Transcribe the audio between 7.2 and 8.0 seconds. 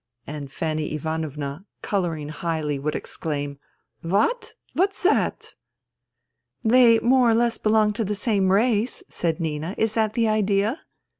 or less belong